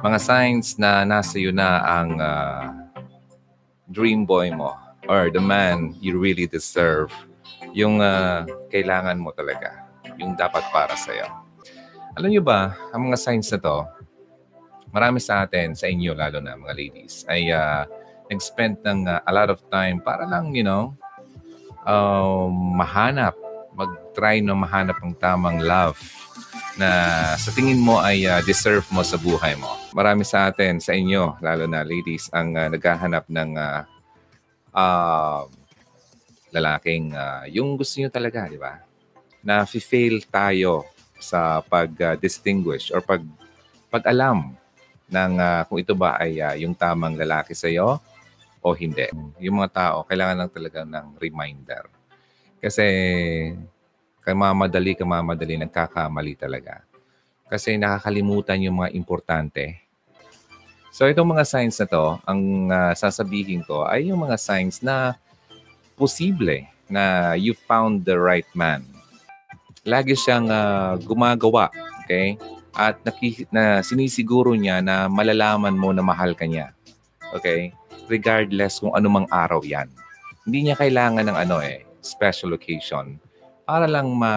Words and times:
mga 0.00 0.18
signs 0.18 0.80
na 0.80 1.04
nasa 1.04 1.36
iyo 1.36 1.52
na 1.52 1.84
ang 1.84 2.10
uh, 2.16 2.72
dream 3.92 4.24
boy 4.24 4.48
mo 4.48 4.72
or 5.10 5.28
the 5.28 5.42
man 5.42 5.92
you 6.00 6.16
really 6.16 6.48
deserve. 6.48 7.12
Yung 7.76 8.00
uh, 8.00 8.48
kailangan 8.72 9.20
mo 9.20 9.36
talaga. 9.36 9.84
Yung 10.16 10.32
dapat 10.32 10.64
para 10.72 10.96
sa 10.96 11.12
iyo. 11.12 11.28
Alam 12.16 12.32
niyo 12.32 12.42
ba, 12.44 12.76
ang 12.92 13.08
mga 13.08 13.16
signs 13.20 13.48
na 13.52 13.60
to, 13.60 13.78
marami 14.92 15.20
sa 15.20 15.44
atin, 15.44 15.72
sa 15.72 15.88
inyo 15.88 16.12
lalo 16.12 16.40
na 16.40 16.56
mga 16.56 16.76
ladies, 16.76 17.24
ay 17.28 17.48
uh, 17.48 17.88
nag-spend 18.28 18.84
ng 18.84 19.08
uh, 19.08 19.24
a 19.24 19.32
lot 19.32 19.48
of 19.48 19.64
time 19.72 20.00
para 20.04 20.28
lang, 20.28 20.52
you 20.52 20.60
know, 20.60 20.92
uh, 21.88 22.44
mahanap, 22.52 23.32
mag-try 23.72 24.44
na 24.44 24.52
mahanap 24.52 25.00
ng 25.00 25.16
tamang 25.16 25.64
love 25.64 25.96
na 26.80 26.90
sa 27.36 27.52
tingin 27.52 27.80
mo 27.80 28.00
ay 28.00 28.24
uh, 28.24 28.40
deserve 28.44 28.84
mo 28.88 29.04
sa 29.04 29.20
buhay 29.20 29.56
mo. 29.60 29.68
Marami 29.92 30.24
sa 30.24 30.48
atin, 30.48 30.80
sa 30.80 30.96
inyo, 30.96 31.36
lalo 31.44 31.68
na 31.68 31.84
ladies, 31.84 32.32
ang 32.32 32.56
uh, 32.56 32.68
naghahanap 32.72 33.28
ng 33.28 33.50
uh, 33.60 33.82
uh, 34.72 35.44
lalaking 36.52 37.12
uh, 37.12 37.44
yung 37.48 37.76
gusto 37.76 38.00
nyo 38.00 38.08
talaga, 38.08 38.48
di 38.48 38.56
ba? 38.60 38.80
Na 39.44 39.64
fail 39.68 40.24
tayo 40.28 40.88
sa 41.20 41.60
pag-distinguish 41.62 42.90
uh, 42.90 42.98
or 42.98 43.00
pag 43.04 43.22
pag-alam 43.92 44.56
ng 45.12 45.32
uh, 45.36 45.62
kung 45.68 45.78
ito 45.78 45.92
ba 45.92 46.16
ay 46.16 46.40
uh, 46.40 46.56
yung 46.56 46.72
tamang 46.72 47.14
lalaki 47.20 47.52
sa 47.52 47.68
iyo 47.68 48.00
o 48.62 48.72
hindi. 48.72 49.04
Yung 49.42 49.60
mga 49.60 49.72
tao, 49.74 49.96
kailangan 50.08 50.46
lang 50.46 50.50
talaga 50.54 50.80
ng 50.86 51.18
reminder. 51.20 51.84
Kasi 52.62 52.86
kamamadali, 54.22 54.94
kamamadali, 54.94 55.58
nagkakamali 55.58 56.38
talaga. 56.38 56.86
Kasi 57.50 57.76
nakakalimutan 57.76 58.62
yung 58.62 58.80
mga 58.80 58.94
importante. 58.94 59.82
So 60.94 61.10
itong 61.10 61.34
mga 61.34 61.44
signs 61.44 61.76
na 61.82 61.86
to, 61.90 62.04
ang 62.24 62.70
uh, 62.70 62.92
sasabihin 62.94 63.66
ko 63.66 63.84
ay 63.84 64.08
yung 64.08 64.24
mga 64.24 64.38
signs 64.38 64.80
na 64.80 65.18
posible 65.98 66.64
na 66.86 67.34
you 67.34 67.52
found 67.52 68.06
the 68.06 68.16
right 68.16 68.48
man. 68.54 68.86
Lagi 69.82 70.14
siyang 70.14 70.46
uh, 70.48 70.94
gumagawa, 71.02 71.72
okay? 72.04 72.38
At 72.72 73.02
naki, 73.02 73.50
na 73.50 73.82
sinisiguro 73.82 74.54
niya 74.54 74.80
na 74.80 75.10
malalaman 75.10 75.74
mo 75.74 75.90
na 75.90 76.00
mahal 76.00 76.32
ka 76.38 76.46
niya. 76.46 76.72
Okay? 77.34 77.74
Regardless 78.06 78.80
kung 78.80 78.94
anumang 78.94 79.26
araw 79.28 79.60
yan. 79.64 79.90
Hindi 80.44 80.70
niya 80.70 80.76
kailangan 80.78 81.26
ng 81.26 81.36
ano 81.36 81.60
eh, 81.60 81.84
special 82.00 82.54
occasion 82.56 83.20
para 83.62 83.86
lang 83.86 84.10
ma 84.12 84.32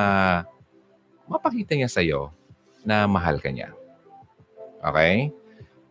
mapakita 1.26 1.74
niya 1.74 1.90
sa 1.90 2.02
iyo 2.06 2.30
na 2.86 3.10
mahal 3.10 3.42
ka 3.42 3.50
niya. 3.50 3.74
Okay? 4.86 5.34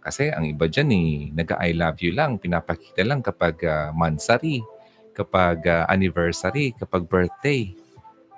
Kasi 0.05 0.31
ang 0.31 0.47
iba 0.47 0.69
dyan 0.69 0.91
eh, 0.95 1.33
nag-I 1.33 1.75
love 1.75 1.99
you 2.05 2.13
lang, 2.15 2.39
pinapakita 2.39 3.03
lang 3.03 3.25
kapag 3.25 3.57
uh, 3.65 3.91
mansari, 3.91 4.63
kapag 5.17 5.65
uh, 5.65 5.89
anniversary, 5.89 6.77
kapag 6.77 7.09
birthday. 7.09 7.73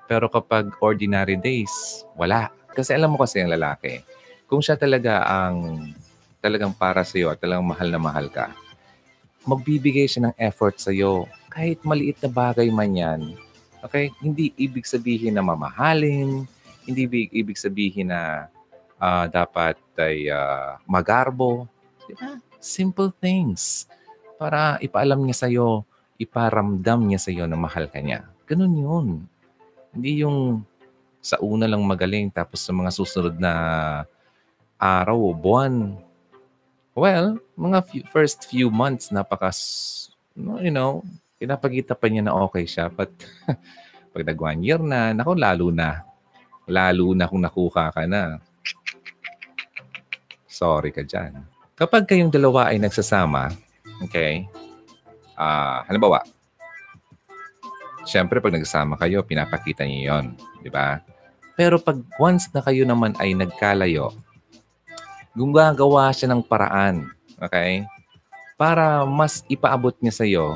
Pero 0.06 0.30
kapag 0.30 0.70
ordinary 0.78 1.34
days, 1.34 2.06
wala. 2.14 2.54
Kasi 2.70 2.94
alam 2.94 3.12
mo 3.12 3.18
kasi 3.18 3.42
ang 3.42 3.50
lalaki, 3.50 4.00
kung 4.46 4.62
siya 4.62 4.78
talaga 4.78 5.26
ang 5.26 5.90
talagang 6.38 6.70
para 6.70 7.02
sa 7.02 7.18
iyo 7.18 7.34
at 7.34 7.42
talagang 7.42 7.66
mahal 7.66 7.88
na 7.90 7.98
mahal 7.98 8.30
ka, 8.30 8.54
magbibigay 9.42 10.06
siya 10.06 10.30
ng 10.30 10.34
effort 10.38 10.78
sa 10.78 10.94
iyo. 10.94 11.26
Kahit 11.50 11.82
maliit 11.82 12.22
na 12.22 12.30
bagay 12.30 12.70
man 12.70 12.94
yan, 12.94 13.20
Okay? 13.86 14.10
Hindi 14.18 14.50
ibig 14.58 14.84
sabihin 14.84 15.38
na 15.38 15.46
mamahalin, 15.46 16.44
hindi 16.86 17.02
ibig 17.30 17.58
sabihin 17.58 18.10
na 18.10 18.50
uh, 19.00 19.26
dapat 19.30 19.78
ay 19.96 20.28
uh, 20.28 20.76
magarbo. 20.84 21.66
Di 22.06 22.14
ba? 22.18 22.36
Simple 22.60 23.14
things. 23.22 23.86
Para 24.36 24.76
ipaalam 24.84 25.22
niya 25.24 25.46
sa'yo, 25.46 25.86
iparamdam 26.20 27.00
niya 27.06 27.20
sa'yo 27.20 27.44
na 27.48 27.56
mahal 27.56 27.88
ka 27.88 28.00
niya. 28.00 28.28
Ganun 28.44 28.74
yun. 28.76 29.06
Hindi 29.96 30.22
yung 30.22 30.62
sa 31.26 31.40
una 31.42 31.66
lang 31.66 31.82
magaling 31.82 32.30
tapos 32.30 32.62
sa 32.62 32.70
mga 32.70 32.90
susunod 32.94 33.34
na 33.40 33.52
araw 34.78 35.18
o 35.18 35.34
buwan. 35.34 35.98
Well, 36.96 37.40
mga 37.58 37.78
few, 37.90 38.02
first 38.08 38.48
few 38.48 38.72
months, 38.72 39.12
napaka, 39.12 39.52
you 40.36 40.72
know, 40.72 41.04
pinapagita 41.36 41.92
pa 41.92 42.08
niya 42.08 42.26
na 42.26 42.36
okay 42.36 42.64
siya. 42.64 42.88
But 42.92 43.12
pag 44.12 44.24
nag 44.24 44.40
one 44.40 44.60
year 44.64 44.80
na, 44.80 45.12
nako 45.12 45.36
lalo 45.36 45.68
na. 45.72 46.04
Lalo 46.66 47.14
na 47.14 47.28
kung 47.30 47.44
nakuha 47.44 47.94
ka 47.94 48.04
na. 48.08 48.40
Sorry 50.48 50.90
ka 50.90 51.04
dyan. 51.04 51.44
Kapag 51.76 52.08
kayong 52.08 52.32
dalawa 52.32 52.72
ay 52.72 52.80
nagsasama, 52.80 53.52
okay, 54.00 54.48
uh, 55.36 55.84
halimbawa, 55.84 56.24
Siyempre, 58.06 58.38
pag 58.38 58.54
nagsama 58.54 58.94
kayo, 58.94 59.26
pinapakita 59.26 59.82
niyo 59.82 60.14
yon, 60.14 60.26
di 60.62 60.70
ba? 60.70 61.02
Pero 61.58 61.82
pag 61.82 61.98
once 62.22 62.46
na 62.54 62.62
kayo 62.62 62.86
naman 62.86 63.18
ay 63.18 63.34
nagkalayo, 63.34 64.14
gumagawa 65.34 66.14
siya 66.14 66.30
ng 66.30 66.46
paraan, 66.46 67.10
okay? 67.42 67.82
Para 68.54 69.02
mas 69.02 69.42
ipaabot 69.50 69.90
niya 69.98 70.14
sa 70.14 70.22
iyo 70.22 70.54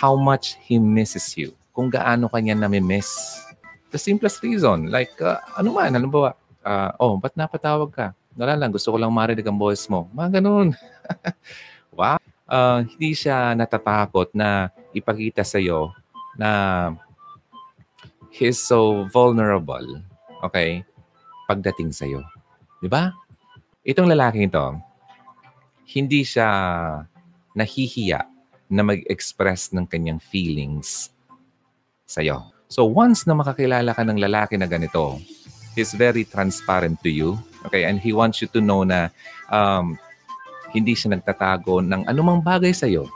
how 0.00 0.16
much 0.16 0.56
he 0.64 0.80
misses 0.80 1.36
you. 1.36 1.52
Kung 1.76 1.92
gaano 1.92 2.32
kanya 2.32 2.56
nami-miss. 2.56 3.12
The 3.92 4.00
simplest 4.00 4.40
reason. 4.40 4.88
Like, 4.88 5.12
uh, 5.20 5.36
ano 5.60 5.76
man, 5.76 5.92
ano 5.92 6.08
ba? 6.08 6.32
Uh, 6.64 6.90
oh, 6.96 7.14
ba't 7.20 7.36
napatawag 7.36 7.92
ka? 7.92 8.16
Wala 8.32 8.56
lang, 8.56 8.72
gusto 8.72 8.88
ko 8.88 8.96
lang 8.96 9.12
marinig 9.12 9.44
ang 9.44 9.60
voice 9.60 9.84
mo. 9.92 10.08
Mga 10.16 10.40
ganun. 10.40 10.72
wow. 11.98 12.16
Uh, 12.48 12.80
hindi 12.88 13.12
siya 13.12 13.52
natatakot 13.52 14.32
na 14.32 14.72
ipakita 14.96 15.44
sa 15.44 15.60
iyo 15.60 15.92
na 16.40 16.50
he's 18.32 18.56
so 18.56 19.04
vulnerable. 19.12 20.00
Okay? 20.48 20.80
Pagdating 21.44 21.92
sa 21.92 22.08
iyo. 22.08 22.24
Di 22.80 22.88
ba? 22.88 23.12
Itong 23.84 24.08
lalaking 24.08 24.48
ito, 24.48 24.64
hindi 25.92 26.24
siya 26.24 26.48
nahihiya 27.52 28.29
na 28.70 28.86
mag-express 28.86 29.74
ng 29.74 29.84
kanyang 29.90 30.22
feelings 30.22 31.10
sa'yo. 32.06 32.54
So 32.70 32.86
once 32.86 33.26
na 33.26 33.34
makakilala 33.34 33.90
ka 33.90 34.06
ng 34.06 34.22
lalaki 34.22 34.54
na 34.54 34.70
ganito, 34.70 35.18
he's 35.74 35.90
very 35.90 36.22
transparent 36.22 37.02
to 37.02 37.10
you. 37.10 37.34
Okay? 37.66 37.82
And 37.82 37.98
he 37.98 38.14
wants 38.14 38.38
you 38.38 38.46
to 38.54 38.62
know 38.62 38.86
na 38.86 39.10
um, 39.50 39.98
hindi 40.70 40.94
siya 40.94 41.18
nagtatago 41.18 41.82
ng 41.82 42.06
anumang 42.06 42.46
bagay 42.46 42.70
sa'yo. 42.70 43.10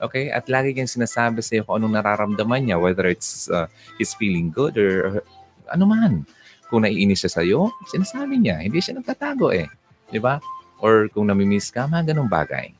Okay? 0.00 0.32
At 0.32 0.48
lagi 0.48 0.72
niyang 0.72 0.88
sinasabi 0.88 1.44
sa'yo 1.44 1.68
kung 1.68 1.84
anong 1.84 2.00
nararamdaman 2.00 2.64
niya, 2.64 2.80
whether 2.80 3.04
it's 3.04 3.52
uh, 3.52 3.68
he's 4.00 4.16
feeling 4.16 4.48
good 4.48 4.80
or 4.80 5.20
uh, 5.20 5.24
ano 5.68 5.84
man. 5.84 6.24
Kung 6.72 6.88
naiinis 6.88 7.28
siya 7.28 7.44
sa'yo, 7.44 7.76
sinasabi 7.92 8.40
niya. 8.40 8.56
Hindi 8.64 8.80
siya 8.80 8.96
nagtatago 8.96 9.52
eh. 9.52 9.68
Di 10.08 10.16
ba? 10.16 10.40
Or 10.80 11.12
kung 11.12 11.28
namimiss 11.28 11.68
ka, 11.68 11.84
mga 11.84 12.16
ganong 12.16 12.32
bagay 12.32 12.72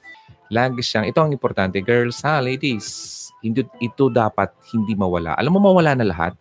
lagi 0.55 0.79
siyang, 0.81 1.11
ito 1.11 1.19
ang 1.19 1.35
importante, 1.35 1.83
girls 1.83 2.23
ha, 2.23 2.39
ladies, 2.39 2.87
hindi, 3.43 3.67
ito 3.83 4.07
dapat 4.07 4.55
hindi 4.71 4.95
mawala. 4.95 5.35
Alam 5.35 5.59
mo, 5.59 5.75
mawala 5.75 5.99
na 5.99 6.07
lahat. 6.07 6.39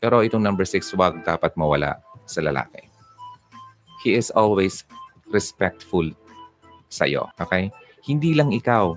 Pero 0.00 0.24
itong 0.24 0.40
number 0.40 0.64
six, 0.64 0.88
wag 0.96 1.20
dapat 1.22 1.52
mawala 1.54 2.00
sa 2.24 2.40
lalaki. 2.40 2.88
He 4.00 4.16
is 4.16 4.32
always 4.32 4.88
respectful 5.28 6.08
sa'yo. 6.88 7.28
Okay? 7.36 7.68
Hindi 8.04 8.32
lang 8.32 8.50
ikaw. 8.50 8.96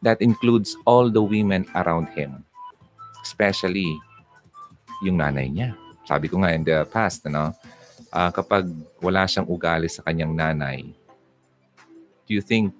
That 0.00 0.24
includes 0.24 0.80
all 0.88 1.12
the 1.12 1.20
women 1.20 1.68
around 1.76 2.08
him. 2.16 2.40
Especially 3.20 4.00
yung 5.04 5.20
nanay 5.20 5.52
niya. 5.52 5.76
Sabi 6.08 6.32
ko 6.32 6.40
nga 6.40 6.56
in 6.56 6.64
the 6.64 6.88
past, 6.88 7.24
ano, 7.28 7.52
uh, 8.12 8.30
kapag 8.32 8.68
wala 9.00 9.28
siyang 9.28 9.48
ugali 9.48 9.88
sa 9.88 10.04
kanyang 10.04 10.32
nanay, 10.32 10.92
do 12.24 12.32
you 12.32 12.42
think 12.42 12.72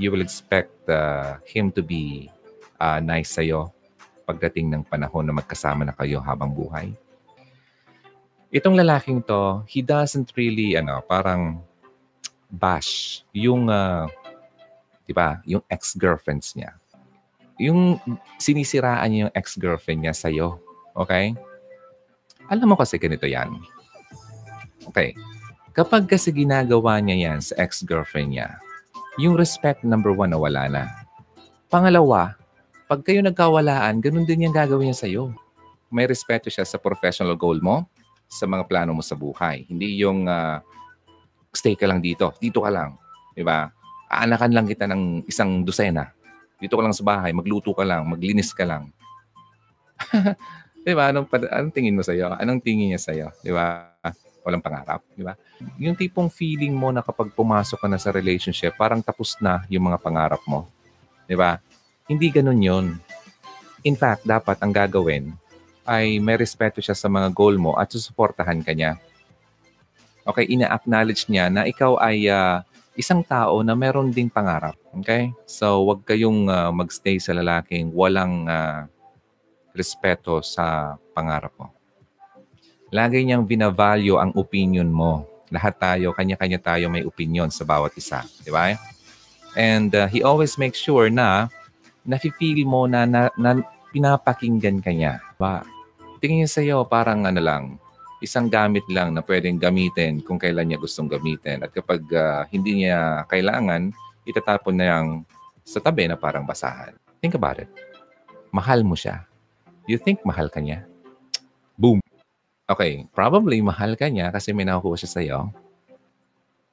you 0.00 0.08
will 0.08 0.24
expect 0.24 0.72
uh, 0.88 1.36
him 1.44 1.68
to 1.68 1.84
be 1.84 2.32
uh, 2.80 3.04
nice 3.04 3.36
sa'yo 3.36 3.68
pagdating 4.24 4.72
ng 4.72 4.82
panahon 4.88 5.28
na 5.28 5.36
magkasama 5.36 5.84
na 5.84 5.92
kayo 5.92 6.24
habang 6.24 6.48
buhay. 6.48 6.96
Itong 8.48 8.80
lalaking 8.80 9.20
to, 9.28 9.60
he 9.68 9.84
doesn't 9.84 10.32
really, 10.34 10.74
ano, 10.74 11.04
parang 11.04 11.60
bash 12.48 13.22
yung, 13.36 13.68
uh, 13.68 14.08
di 15.04 15.12
ba, 15.12 15.44
yung 15.44 15.60
ex-girlfriends 15.68 16.56
niya. 16.56 16.72
Yung 17.60 18.00
sinisiraan 18.40 19.06
niya 19.12 19.20
yung 19.28 19.34
ex-girlfriend 19.36 20.00
niya 20.08 20.16
sa'yo. 20.16 20.56
Okay? 20.96 21.36
Alam 22.48 22.72
mo 22.72 22.76
kasi 22.80 22.96
ganito 22.96 23.28
yan. 23.28 23.52
Okay. 24.88 25.12
Kapag 25.70 26.08
kasi 26.10 26.34
ginagawa 26.34 26.98
niya 26.98 27.30
yan 27.30 27.38
sa 27.38 27.54
ex-girlfriend 27.62 28.34
niya, 28.34 28.58
yung 29.18 29.34
respect 29.34 29.82
number 29.82 30.14
one 30.14 30.30
na 30.30 30.38
wala 30.38 30.70
na. 30.70 30.82
Pangalawa, 31.66 32.38
pag 32.90 33.02
kayo 33.02 33.22
nagkawalaan, 33.22 34.02
ganun 34.02 34.26
din 34.26 34.46
yung 34.46 34.54
gagawin 34.54 34.90
niya 34.90 35.06
sa'yo. 35.06 35.30
May 35.90 36.06
respeto 36.06 36.50
siya 36.50 36.66
sa 36.66 36.78
professional 36.78 37.34
goal 37.34 37.58
mo, 37.58 37.86
sa 38.30 38.46
mga 38.46 38.66
plano 38.70 38.94
mo 38.94 39.02
sa 39.02 39.18
buhay. 39.18 39.66
Hindi 39.66 39.98
yung 39.98 40.30
uh, 40.30 40.62
stay 41.50 41.74
ka 41.74 41.86
lang 41.90 41.98
dito, 41.98 42.30
dito 42.38 42.62
ka 42.62 42.70
lang. 42.70 42.94
Di 43.34 43.42
ba? 43.42 43.66
Aanakan 44.10 44.54
lang 44.54 44.66
kita 44.66 44.86
ng 44.86 45.26
isang 45.26 45.66
dosena. 45.66 46.10
Dito 46.58 46.78
ka 46.78 46.82
lang 46.82 46.94
sa 46.94 47.02
bahay, 47.02 47.34
magluto 47.34 47.74
ka 47.74 47.82
lang, 47.82 48.06
maglinis 48.06 48.54
ka 48.54 48.62
lang. 48.62 48.90
di 50.86 50.94
ba? 50.94 51.10
Anong, 51.10 51.26
anong 51.30 51.74
tingin 51.74 51.98
mo 51.98 52.02
sa'yo? 52.06 52.34
Anong 52.38 52.62
tingin 52.62 52.94
niya 52.94 53.00
sa'yo? 53.02 53.34
Di 53.42 53.50
ba? 53.50 53.90
Walang 54.40 54.64
pangarap, 54.64 55.04
di 55.12 55.20
ba? 55.20 55.36
Yung 55.76 55.92
tipong 55.92 56.32
feeling 56.32 56.72
mo 56.72 56.88
na 56.88 57.04
kapag 57.04 57.32
pumasok 57.36 57.76
ka 57.76 57.88
na 57.88 58.00
sa 58.00 58.08
relationship, 58.08 58.72
parang 58.76 59.04
tapos 59.04 59.36
na 59.38 59.64
yung 59.68 59.84
mga 59.92 60.00
pangarap 60.00 60.40
mo. 60.48 60.64
Di 61.28 61.36
ba? 61.36 61.60
Hindi 62.08 62.32
ganun 62.32 62.60
yon. 62.60 62.86
In 63.84 63.96
fact, 63.96 64.24
dapat 64.24 64.56
ang 64.60 64.72
gagawin 64.72 65.32
ay 65.84 66.20
may 66.20 66.36
respeto 66.36 66.80
siya 66.80 66.96
sa 66.96 67.08
mga 67.08 67.32
goal 67.32 67.56
mo 67.56 67.76
at 67.76 67.92
susuportahan 67.92 68.60
ka 68.64 68.72
niya. 68.72 68.96
Okay, 70.24 70.46
ina-acknowledge 70.52 71.26
niya 71.32 71.48
na 71.48 71.64
ikaw 71.64 71.96
ay 71.96 72.28
uh, 72.28 72.60
isang 72.94 73.24
tao 73.24 73.64
na 73.64 73.72
meron 73.72 74.12
ding 74.12 74.28
pangarap. 74.28 74.76
Okay? 75.00 75.32
So, 75.48 75.88
wag 75.88 76.04
kayong 76.04 76.46
uh, 76.50 76.70
magstay 76.70 77.16
sa 77.16 77.32
lalaking 77.32 77.90
walang 77.96 78.44
uh, 78.44 78.84
respeto 79.72 80.44
sa 80.44 80.96
pangarap 81.16 81.56
mo. 81.56 81.72
Lagi 82.90 83.22
niyang 83.22 83.46
binavalue 83.46 84.18
ang 84.18 84.34
opinion 84.34 84.90
mo. 84.90 85.22
Lahat 85.50 85.78
tayo, 85.78 86.10
kanya-kanya 86.10 86.58
tayo 86.58 86.90
may 86.90 87.06
opinion 87.06 87.46
sa 87.50 87.62
bawat 87.62 87.94
isa. 87.94 88.26
Di 88.42 88.50
ba? 88.50 88.74
And 89.54 89.90
uh, 89.94 90.06
he 90.10 90.22
always 90.26 90.58
makes 90.58 90.78
sure 90.78 91.10
na 91.10 91.50
nafe-feel 92.02 92.66
mo 92.66 92.90
na, 92.90 93.06
na, 93.06 93.30
na 93.38 93.62
pinapakinggan 93.94 94.82
ka 94.82 94.90
niya. 94.90 95.22
Ba? 95.38 95.62
Tingin 96.18 96.42
niya 96.42 96.50
sa'yo 96.50 96.76
parang 96.86 97.26
ano 97.26 97.38
lang, 97.38 97.62
isang 98.18 98.50
gamit 98.50 98.84
lang 98.90 99.14
na 99.14 99.22
pwedeng 99.22 99.58
gamitin 99.58 100.22
kung 100.22 100.38
kailan 100.38 100.70
niya 100.70 100.82
gustong 100.82 101.06
gamitin. 101.06 101.62
At 101.62 101.70
kapag 101.70 102.02
uh, 102.10 102.42
hindi 102.50 102.84
niya 102.84 103.22
kailangan, 103.30 103.94
itatapon 104.26 104.74
na 104.76 104.86
yung 104.98 105.08
sa 105.62 105.78
tabi 105.78 106.10
na 106.10 106.18
parang 106.18 106.42
basahan. 106.42 106.94
Think 107.22 107.38
about 107.38 107.62
it. 107.62 107.70
Mahal 108.50 108.82
mo 108.82 108.98
siya. 108.98 109.26
You 109.86 109.98
think 109.98 110.26
mahal 110.26 110.50
ka 110.50 110.58
niya? 110.58 110.86
Okay, 112.70 113.10
probably 113.10 113.58
mahal 113.58 113.98
ka 113.98 114.06
niya 114.06 114.30
kasi 114.30 114.54
may 114.54 114.62
nakukuha 114.62 114.94
siya 114.94 115.10
sa'yo. 115.10 115.38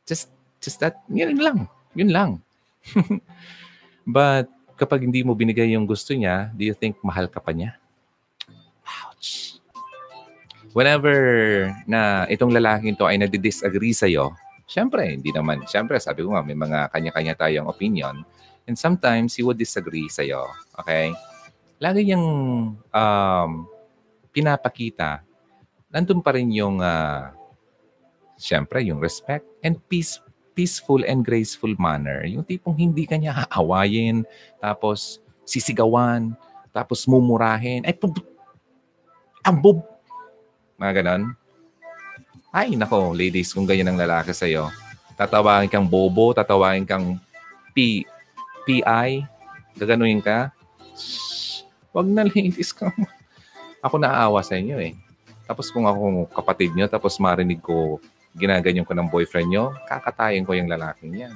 Just, 0.05 0.29
just 0.61 0.77
that, 0.77 1.01
yun 1.09 1.41
lang. 1.41 1.65
Yun 1.97 2.13
lang. 2.13 2.29
But 4.05 4.45
kapag 4.77 5.01
hindi 5.01 5.25
mo 5.25 5.33
binigay 5.33 5.73
yung 5.73 5.89
gusto 5.89 6.13
niya, 6.13 6.53
do 6.53 6.61
you 6.61 6.77
think 6.77 7.01
mahal 7.01 7.25
ka 7.25 7.41
pa 7.41 7.49
niya? 7.49 7.73
Ouch 8.85 9.57
whenever 10.77 11.17
na 11.89 12.29
itong 12.29 12.53
lalaking 12.53 12.93
to 12.93 13.09
ay 13.09 13.17
nadi-disagree 13.17 13.97
sa'yo, 13.97 14.29
syempre, 14.69 15.09
hindi 15.09 15.33
naman, 15.33 15.65
syempre, 15.65 15.97
sabi 15.97 16.21
ko 16.21 16.37
nga, 16.37 16.45
may 16.45 16.53
mga 16.53 16.93
kanya-kanya 16.93 17.33
tayong 17.33 17.65
opinion. 17.65 18.21
And 18.69 18.77
sometimes, 18.77 19.33
he 19.33 19.41
would 19.41 19.57
disagree 19.57 20.05
sa'yo. 20.05 20.45
Okay? 20.77 21.17
Lagi 21.81 22.05
niyang 22.05 22.27
um, 22.77 23.51
pinapakita, 24.29 25.25
nandun 25.91 26.23
pa 26.23 26.35
rin 26.35 26.51
yung, 26.51 26.79
uh, 26.83 27.31
syempre, 28.35 28.83
yung 28.83 29.01
respect 29.01 29.45
and 29.63 29.79
peace 29.87 30.21
peaceful 30.57 31.05
and 31.05 31.21
graceful 31.21 31.69
manner. 31.77 32.25
Yung 32.25 32.41
tipong 32.41 32.73
hindi 32.73 33.05
ka 33.05 33.13
niya 33.13 33.45
haawayin, 33.45 34.25
tapos 34.57 35.21
sisigawan, 35.45 36.33
tapos 36.73 37.05
mumurahin. 37.05 37.85
Ay, 37.85 37.93
ang 39.45 39.61
bob, 39.61 39.85
mga 40.81 41.05
ganon. 41.05 41.37
Ay, 42.49 42.73
nako, 42.73 43.13
ladies, 43.13 43.53
kung 43.53 43.69
ganyan 43.69 43.93
ang 43.93 44.01
lalaki 44.01 44.33
sa'yo, 44.33 44.73
tatawagin 45.13 45.69
kang 45.69 45.85
bobo, 45.85 46.33
tatawagin 46.33 46.89
kang 46.89 47.21
P, 47.77 48.01
PI, 48.65 49.29
gaganuin 49.77 50.25
ka. 50.25 50.49
Wag 51.93 52.07
na, 52.09 52.25
ladies. 52.25 52.73
Ka. 52.73 52.89
Ako 53.85 54.01
naaawa 54.01 54.41
sa 54.41 54.57
inyo 54.57 54.81
eh. 54.81 54.97
Tapos 55.47 55.71
kung 55.71 55.87
ako 55.87 56.27
kapatid 56.35 56.75
nyo, 56.75 56.85
tapos 56.91 57.15
marinig 57.23 57.63
ko 57.63 58.03
ginaganyan 58.37 58.85
ko 58.85 58.93
ng 58.93 59.09
boyfriend 59.09 59.49
nyo, 59.49 59.73
kakatayin 59.89 60.45
ko 60.45 60.53
yung 60.53 60.69
lalaking 60.69 61.25
yan. 61.25 61.35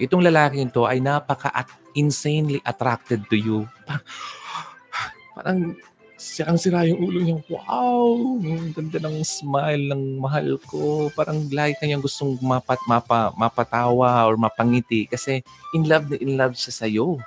Itong 0.00 0.24
lalaking 0.24 0.72
to 0.72 0.88
ay 0.88 1.02
napaka-insanely 1.02 2.62
attracted 2.64 3.26
to 3.28 3.36
you. 3.36 3.58
Parang 5.36 5.76
sirang-sira 6.22 6.86
yung 6.86 7.00
ulo 7.02 7.18
niya. 7.20 7.38
Wow! 7.50 8.38
Ganda 8.72 8.98
ng 9.02 9.26
smile 9.26 9.90
ng 9.90 10.22
mahal 10.22 10.56
ko. 10.64 11.10
Parang 11.12 11.50
like 11.50 11.82
kanyang 11.82 12.00
gustong 12.00 12.38
mapat, 12.38 12.78
mapa, 12.86 13.34
mapatawa 13.34 14.24
or 14.30 14.38
mapangiti 14.38 15.10
kasi 15.10 15.42
in 15.74 15.84
love 15.90 16.06
na 16.08 16.16
in 16.22 16.38
love 16.38 16.54
siya 16.54 16.86
sa'yo. 16.86 17.18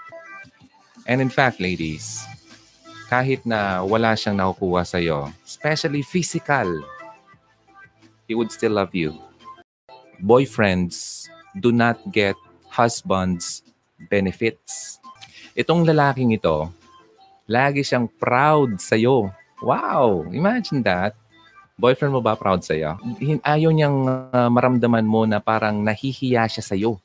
And 1.06 1.22
in 1.22 1.30
fact, 1.30 1.62
ladies, 1.62 2.26
kahit 3.08 3.46
na 3.46 3.82
wala 3.86 4.14
siyang 4.18 4.38
nakukuha 4.38 4.84
sa'yo, 4.84 5.30
especially 5.46 6.02
physical, 6.02 6.68
he 8.26 8.34
would 8.34 8.50
still 8.50 8.78
love 8.78 8.94
you. 8.94 9.14
Boyfriends 10.22 11.28
do 11.60 11.70
not 11.76 12.00
get 12.10 12.36
husbands 12.72 13.62
benefits. 14.10 14.98
Itong 15.56 15.88
lalaking 15.88 16.36
ito, 16.36 16.68
Lagi 17.46 17.86
siyang 17.86 18.10
proud 18.10 18.82
sa'yo. 18.82 19.30
Wow! 19.62 20.26
Imagine 20.34 20.82
that. 20.82 21.14
Boyfriend 21.78 22.18
mo 22.18 22.22
ba 22.24 22.34
proud 22.34 22.66
sa'yo? 22.66 22.98
Ayaw 23.46 23.70
niyang 23.70 23.98
uh, 24.34 24.50
maramdaman 24.50 25.06
mo 25.06 25.30
na 25.30 25.38
parang 25.38 25.78
nahihiya 25.86 26.50
siya 26.50 26.66
sa'yo. 26.66 26.98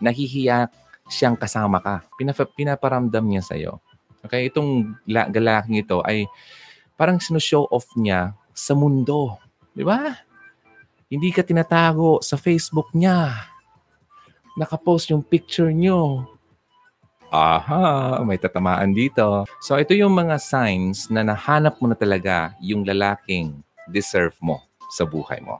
Nahihiya 0.00 0.72
siyang 1.12 1.36
kasama 1.36 1.76
ka. 1.84 2.00
Pinapa- 2.16 2.48
pinaparamdam 2.48 3.20
niya 3.20 3.44
sa'yo. 3.44 3.84
Okay, 4.22 4.48
itong 4.48 4.94
la- 5.10 5.28
galaking 5.28 5.82
ito 5.82 5.98
ay 6.06 6.26
parang 6.94 7.18
sino-show 7.18 7.66
off 7.68 7.86
niya 7.98 8.34
sa 8.54 8.72
mundo. 8.78 9.38
Di 9.74 9.82
ba? 9.82 10.14
Hindi 11.10 11.28
ka 11.34 11.42
tinatago 11.42 12.22
sa 12.22 12.38
Facebook 12.38 12.94
niya. 12.94 13.50
Nakapost 14.56 15.10
yung 15.10 15.24
picture 15.24 15.72
niyo 15.72 16.32
aha, 17.32 18.20
may 18.28 18.36
tatamaan 18.36 18.92
dito. 18.92 19.48
So 19.64 19.80
ito 19.80 19.96
yung 19.96 20.12
mga 20.12 20.36
signs 20.36 21.08
na 21.08 21.24
nahanap 21.24 21.80
mo 21.80 21.88
na 21.88 21.96
talaga 21.96 22.52
yung 22.60 22.84
lalaking 22.84 23.64
deserve 23.88 24.36
mo 24.44 24.60
sa 24.92 25.08
buhay 25.08 25.40
mo. 25.40 25.56